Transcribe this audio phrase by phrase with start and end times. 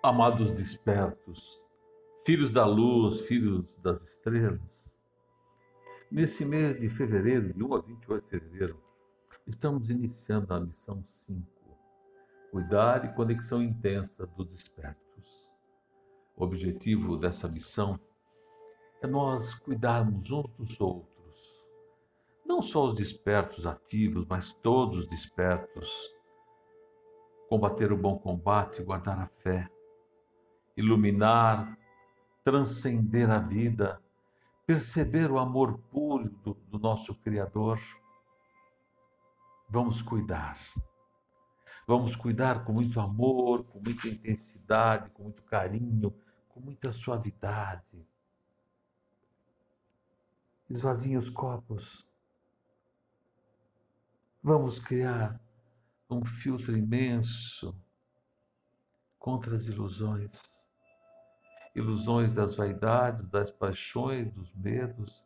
[0.00, 1.60] Amados despertos,
[2.24, 5.02] filhos da luz, filhos das estrelas,
[6.08, 8.80] nesse mês de fevereiro, de 1 a 28 de fevereiro,
[9.44, 11.44] estamos iniciando a missão 5,
[12.52, 15.50] cuidar e conexão intensa dos despertos.
[16.36, 17.98] O objetivo dessa missão
[19.02, 21.66] é nós cuidarmos uns dos outros,
[22.46, 25.90] não só os despertos ativos, mas todos os despertos,
[27.48, 29.68] combater o bom combate, guardar a fé,
[30.78, 31.76] iluminar,
[32.44, 34.00] transcender a vida,
[34.64, 37.80] perceber o amor puro do, do nosso Criador.
[39.68, 40.56] Vamos cuidar.
[41.86, 46.14] Vamos cuidar com muito amor, com muita intensidade, com muito carinho,
[46.48, 48.06] com muita suavidade.
[50.70, 52.14] Esvazie os copos.
[54.40, 55.40] Vamos criar
[56.08, 57.74] um filtro imenso
[59.18, 60.57] contra as ilusões
[61.78, 65.24] ilusões das vaidades, das paixões, dos medos,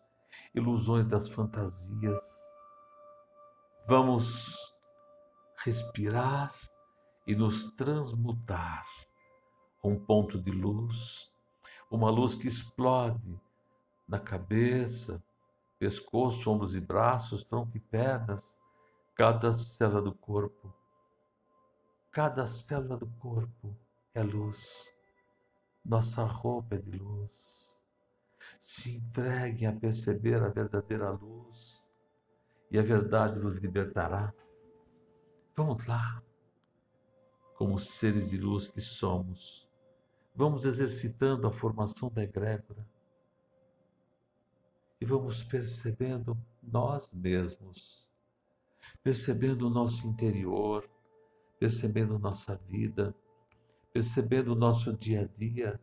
[0.55, 2.21] ilusões das fantasias.
[3.87, 4.75] Vamos
[5.65, 6.55] respirar
[7.27, 8.87] e nos transmutar
[9.83, 11.33] um ponto de luz,
[11.91, 13.41] uma luz que explode
[14.07, 15.23] na cabeça,
[15.79, 18.61] pescoço, ombros e braços, tronco e pernas,
[19.15, 20.73] cada célula do corpo.
[22.11, 23.75] Cada célula do corpo
[24.15, 24.92] é luz.
[25.85, 27.69] Nossa roupa é de luz.
[28.59, 31.89] Se entreguem a perceber a verdadeira luz
[32.71, 34.33] e a verdade nos libertará.
[35.57, 36.23] Vamos lá,
[37.57, 39.69] como seres de luz que somos,
[40.35, 42.87] vamos exercitando a formação da egrégora
[45.01, 48.09] e vamos percebendo nós mesmos,
[49.03, 50.89] percebendo o nosso interior,
[51.59, 53.15] percebendo nossa vida
[53.93, 55.79] percebendo o nosso dia a dia,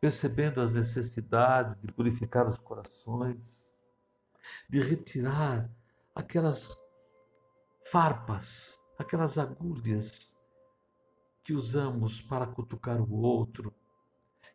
[0.00, 3.78] percebendo as necessidades de purificar os corações,
[4.68, 5.70] de retirar
[6.14, 6.80] aquelas
[7.90, 10.40] farpas, aquelas agulhas
[11.44, 13.74] que usamos para cutucar o outro,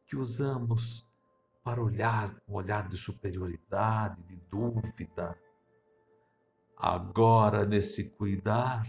[0.06, 1.06] que usamos
[1.64, 5.38] para olhar um olhar de superioridade, de dúvida.
[6.78, 8.88] Agora, nesse cuidar,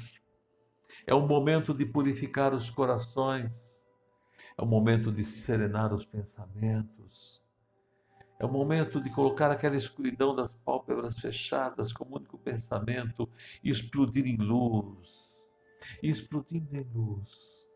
[1.06, 3.77] é o momento de purificar os corações
[4.58, 7.40] é o momento de serenar os pensamentos.
[8.40, 13.28] É o momento de colocar aquela escuridão das pálpebras fechadas como único pensamento
[13.62, 15.48] e explodir em luz.
[16.02, 17.70] E explodindo em luz,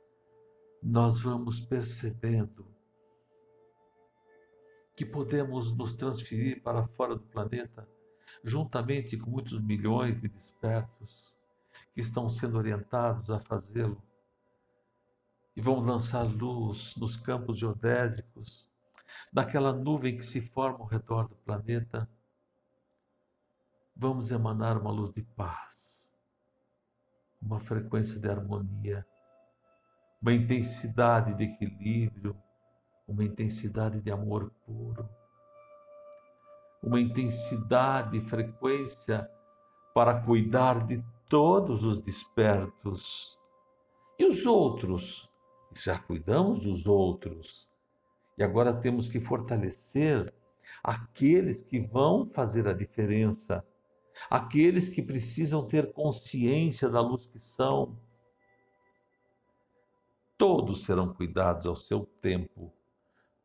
[0.83, 2.67] nós vamos percebendo
[4.97, 7.89] que podemos nos transferir para fora do planeta,
[8.45, 11.37] juntamente com muitos milhões de despertos
[11.93, 14.03] que estão sendo orientados a fazê-lo
[15.55, 18.71] e vamos lançar luz nos campos geodésicos,
[19.33, 22.09] naquela nuvem que se forma ao redor do planeta.
[23.95, 26.11] Vamos emanar uma luz de paz,
[27.41, 29.07] uma frequência de harmonia,
[30.21, 32.37] uma intensidade de equilíbrio,
[33.07, 35.09] uma intensidade de amor puro,
[36.83, 39.31] uma intensidade e frequência
[39.95, 43.39] para cuidar de todos os despertos.
[44.19, 45.32] E os outros
[45.75, 47.71] já cuidamos dos outros
[48.37, 50.33] e agora temos que fortalecer
[50.83, 53.67] aqueles que vão fazer a diferença,
[54.31, 57.99] aqueles que precisam ter consciência da luz que são.
[60.37, 62.73] Todos serão cuidados ao seu tempo.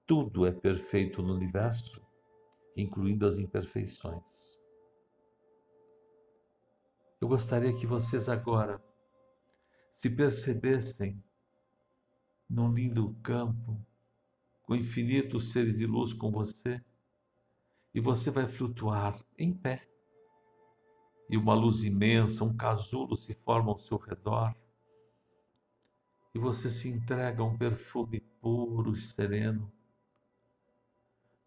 [0.05, 2.01] Tudo é perfeito no universo,
[2.75, 4.57] incluindo as imperfeições.
[7.19, 8.81] Eu gostaria que vocês agora
[9.91, 11.21] se percebessem
[12.49, 13.79] num lindo campo,
[14.63, 16.81] com infinitos seres de luz com você,
[17.93, 19.87] e você vai flutuar em pé.
[21.29, 24.55] E uma luz imensa, um casulo se forma ao seu redor.
[26.33, 29.71] E você se entrega a um perfume puro e sereno.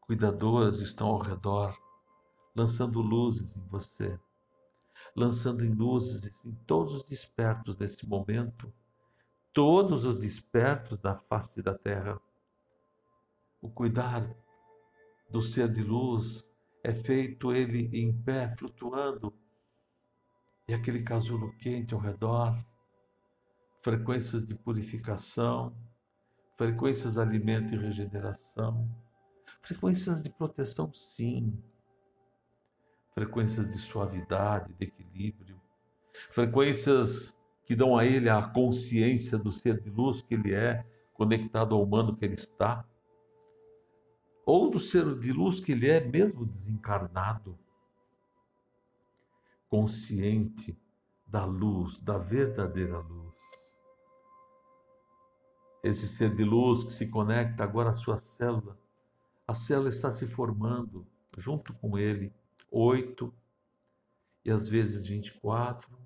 [0.00, 1.78] Cuidadoras estão ao redor,
[2.54, 4.18] lançando luzes em você,
[5.14, 8.72] lançando em luzes em todos os despertos desse momento
[9.52, 12.20] todos os despertos da face da terra.
[13.60, 14.28] O cuidar
[15.28, 19.34] do ser de luz é feito ele em pé, flutuando,
[20.66, 22.56] e aquele casulo quente ao redor,
[23.82, 25.76] frequências de purificação,
[26.56, 28.88] frequências de alimento e regeneração,
[29.62, 31.62] frequências de proteção, sim,
[33.14, 35.60] frequências de suavidade, de equilíbrio,
[36.30, 37.39] frequências
[37.70, 40.84] que dão a ele a consciência do ser de luz que ele é,
[41.14, 42.84] conectado ao humano que ele está,
[44.44, 47.56] ou do ser de luz que ele é, mesmo desencarnado,
[49.68, 50.76] consciente
[51.24, 53.38] da luz, da verdadeira luz.
[55.84, 58.76] Esse ser de luz que se conecta agora à sua célula,
[59.46, 61.06] a célula está se formando
[61.38, 62.34] junto com ele,
[62.68, 63.32] oito
[64.44, 66.00] e às vezes vinte e quatro.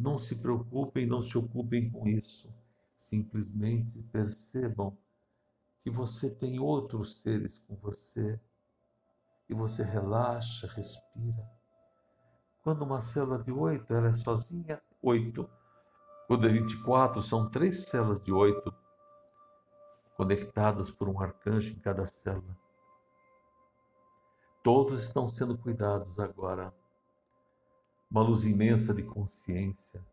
[0.00, 2.50] Não se preocupem, não se ocupem com isso.
[2.96, 4.96] Simplesmente percebam
[5.78, 8.40] que você tem outros seres com você
[9.46, 11.46] e você relaxa, respira.
[12.62, 15.46] Quando uma célula de oito, ela é sozinha, oito.
[16.26, 18.74] Quando é 24, são três células de oito
[20.16, 22.56] conectadas por um arcanjo em cada célula.
[24.62, 26.72] Todos estão sendo cuidados agora.
[28.10, 30.04] Uma luz imensa de consciência,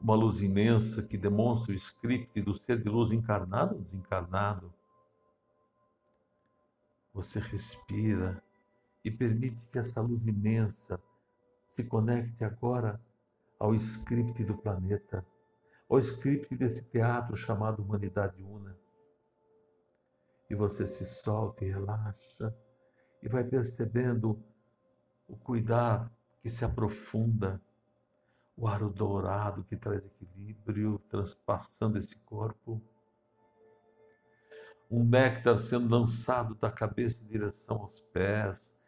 [0.00, 4.72] uma luz imensa que demonstra o script do ser de luz encarnado ou desencarnado.
[7.14, 8.42] Você respira
[9.04, 11.00] e permite que essa luz imensa
[11.66, 13.00] se conecte agora
[13.58, 15.24] ao script do planeta,
[15.88, 18.76] ao script desse teatro chamado Humanidade Una.
[20.50, 22.54] E você se solta e relaxa
[23.22, 24.42] e vai percebendo
[25.28, 26.12] o cuidar
[26.46, 27.60] que se aprofunda,
[28.56, 32.80] o aro dourado que traz equilíbrio, transpassando esse corpo.
[34.88, 38.80] Um néctar sendo lançado da cabeça em direção aos pés.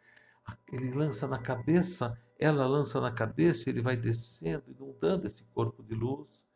[0.71, 5.93] Ele lança na cabeça, ela lança na cabeça, ele vai descendo, inundando esse corpo de
[5.93, 6.47] luz,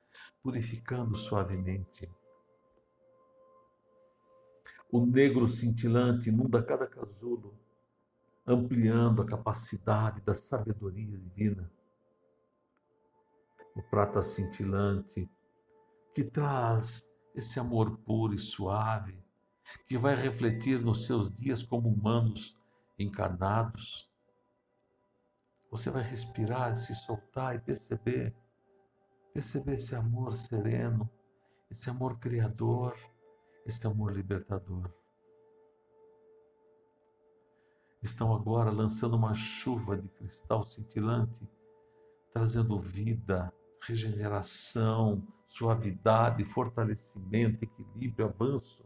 [0.42, 2.10] purificando suavemente.
[4.90, 7.60] O negro cintilante inunda cada casulo,
[8.46, 11.72] ampliando a capacidade da sabedoria divina.
[13.76, 15.30] O prata cintilante,
[16.14, 19.18] que traz esse amor puro e suave,
[19.88, 22.56] que vai refletir nos seus dias como humanos
[23.00, 24.12] encarnados.
[25.72, 28.36] Você vai respirar, se soltar e perceber,
[29.34, 31.10] perceber esse amor sereno,
[31.72, 32.96] esse amor criador,
[33.66, 34.94] esse amor libertador
[38.04, 41.48] estão agora lançando uma chuva de cristal cintilante,
[42.34, 48.86] trazendo vida, regeneração, suavidade, fortalecimento, equilíbrio, avanço,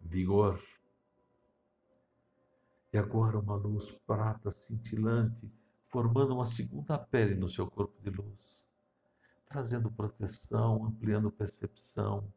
[0.00, 0.62] vigor.
[2.92, 5.50] E agora uma luz prata cintilante,
[5.88, 8.68] formando uma segunda pele no seu corpo de luz,
[9.46, 12.32] trazendo proteção, ampliando percepção,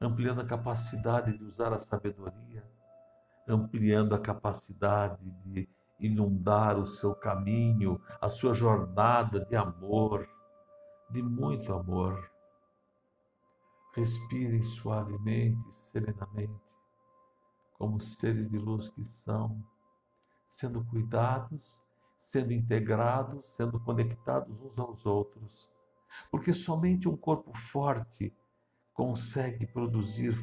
[0.00, 2.77] ampliando a capacidade de usar a sabedoria
[3.48, 5.68] ampliando a capacidade de
[5.98, 10.28] inundar o seu caminho, a sua jornada de amor,
[11.10, 12.30] de muito amor.
[13.94, 16.76] Respirem suavemente, serenamente,
[17.72, 19.64] como seres de luz que são,
[20.46, 21.82] sendo cuidados,
[22.16, 25.68] sendo integrados, sendo conectados uns aos outros.
[26.30, 28.34] Porque somente um corpo forte
[28.98, 30.34] consegue produzir,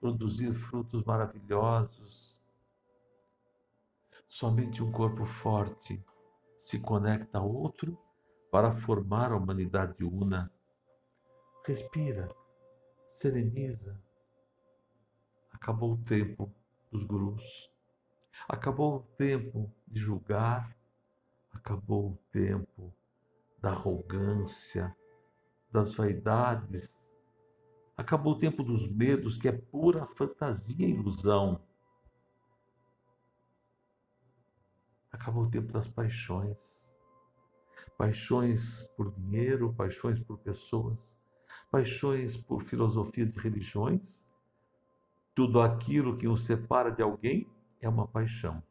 [0.00, 2.36] produzir frutos maravilhosos.
[4.26, 6.04] Somente um corpo forte
[6.58, 7.96] se conecta a outro
[8.50, 10.52] para formar a humanidade una.
[11.64, 12.28] Respira,
[13.06, 13.96] sereniza.
[15.52, 16.52] Acabou o tempo
[16.90, 17.72] dos gurus.
[18.48, 20.76] Acabou o tempo de julgar.
[21.52, 22.92] Acabou o tempo
[23.60, 24.96] da arrogância,
[25.70, 27.07] das vaidades
[27.98, 31.60] Acabou o tempo dos medos, que é pura fantasia e ilusão.
[35.10, 36.94] Acabou o tempo das paixões.
[37.96, 41.20] Paixões por dinheiro, paixões por pessoas,
[41.72, 44.30] paixões por filosofias e religiões.
[45.34, 47.50] Tudo aquilo que nos separa de alguém
[47.80, 48.62] é uma paixão.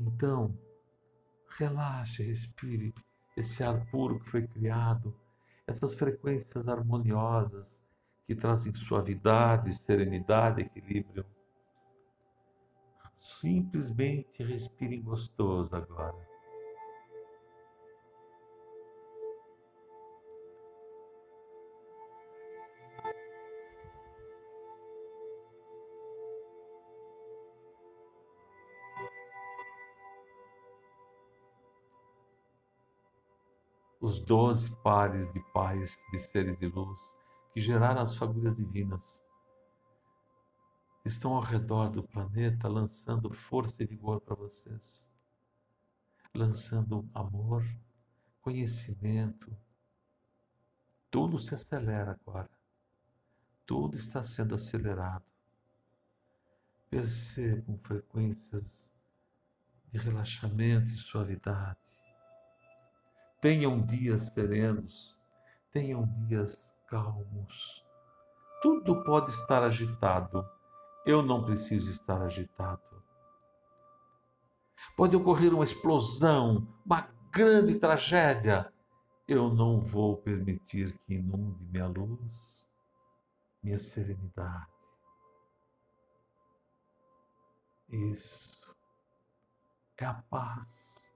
[0.00, 0.58] Então,
[1.46, 2.92] relaxe, respire
[3.36, 5.14] esse ar puro que foi criado,
[5.66, 7.86] essas frequências harmoniosas
[8.24, 11.24] que trazem suavidade, serenidade, equilíbrio.
[13.14, 16.29] Simplesmente respirem gostoso agora.
[34.00, 36.98] Os doze pares de pais de seres de luz
[37.52, 39.22] que geraram as fagulhas divinas
[41.04, 45.10] estão ao redor do planeta lançando força e vigor para vocês,
[46.34, 47.64] lançando amor,
[48.40, 49.54] conhecimento.
[51.10, 52.50] Tudo se acelera agora.
[53.66, 55.24] Tudo está sendo acelerado.
[56.88, 58.92] Percebam frequências
[59.92, 61.99] de relaxamento e suavidade.
[63.40, 65.18] Tenham dias serenos,
[65.72, 67.84] tenham dias calmos.
[68.62, 70.46] Tudo pode estar agitado.
[71.06, 73.02] Eu não preciso estar agitado.
[74.96, 78.70] Pode ocorrer uma explosão, uma grande tragédia.
[79.26, 82.68] Eu não vou permitir que inunde minha luz,
[83.62, 84.68] minha serenidade.
[87.88, 88.76] Isso
[89.96, 91.09] é a paz,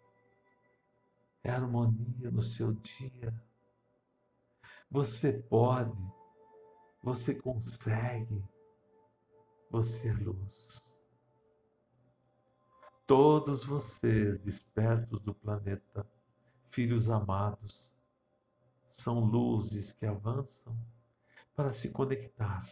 [1.44, 3.32] é harmonia no seu dia.
[4.90, 6.02] Você pode,
[7.02, 8.42] você consegue,
[9.70, 11.06] você é luz.
[13.06, 16.08] Todos vocês, despertos do planeta,
[16.62, 17.94] filhos amados,
[18.86, 20.74] são luzes que avançam
[21.54, 22.66] para se conectar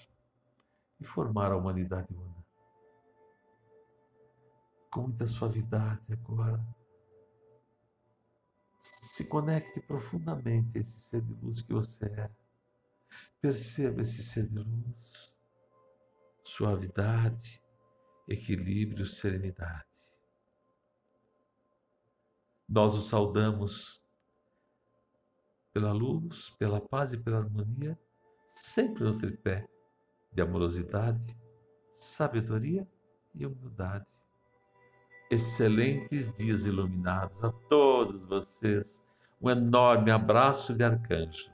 [0.99, 2.43] e formar a humanidade una.
[4.91, 6.64] Com muita suavidade agora,
[9.23, 12.31] se conecte profundamente a esse ser de luz que você é.
[13.41, 15.38] Perceba esse ser de luz,
[16.45, 17.62] suavidade,
[18.26, 19.87] equilíbrio, serenidade.
[22.69, 24.02] Nós o saudamos
[25.73, 27.97] pela luz, pela paz e pela harmonia,
[28.49, 29.69] sempre no tripé
[30.33, 31.37] de amorosidade,
[31.93, 32.88] sabedoria
[33.35, 34.11] e humildade.
[35.31, 39.12] Excelentes dias iluminados a todos vocês.
[39.42, 41.50] Um enorme abraço de arcanjo.